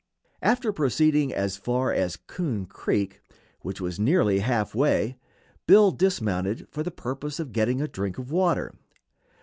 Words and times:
After 0.41 0.73
proceeding 0.73 1.31
as 1.31 1.57
far 1.57 1.93
as 1.93 2.15
Coon 2.15 2.65
Creek, 2.65 3.21
which 3.59 3.79
was 3.79 3.99
nearly 3.99 4.39
half 4.39 4.73
way, 4.73 5.17
Bill 5.67 5.91
dismounted 5.91 6.67
for 6.71 6.81
the 6.81 6.89
purpose 6.89 7.39
of 7.39 7.53
getting 7.53 7.79
a 7.81 7.87
drink 7.87 8.17
of 8.17 8.31
water. 8.31 8.73